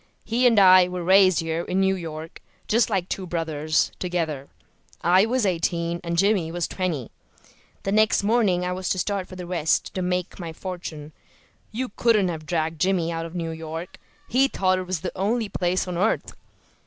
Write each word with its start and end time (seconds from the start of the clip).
He 0.25 0.47
and 0.47 0.57
I 0.59 0.87
were 0.87 1.03
raised 1.03 1.41
here 1.41 1.61
in 1.61 1.79
New 1.79 1.93
York, 1.95 2.41
just 2.67 2.89
like 2.89 3.07
two 3.07 3.27
brothers, 3.27 3.91
together. 3.99 4.49
I 5.03 5.27
was 5.27 5.45
eighteen 5.45 6.01
and 6.03 6.17
Jimmy 6.17 6.51
was 6.51 6.67
twenty. 6.67 7.11
The 7.83 7.91
next 7.91 8.23
morning 8.23 8.65
I 8.65 8.71
was 8.71 8.89
to 8.89 8.97
start 8.97 9.27
for 9.27 9.35
the 9.35 9.45
West 9.45 9.93
to 9.93 10.01
make 10.01 10.39
my 10.39 10.53
fortune. 10.53 11.11
You 11.71 11.89
couldn't 11.97 12.29
have 12.29 12.47
dragged 12.47 12.81
Jimmy 12.81 13.11
out 13.11 13.27
of 13.27 13.35
New 13.35 13.51
York; 13.51 13.99
he 14.27 14.47
thought 14.47 14.79
it 14.79 14.87
was 14.87 15.01
the 15.01 15.15
only 15.15 15.49
place 15.49 15.87
on 15.87 15.99
earth. 15.99 16.33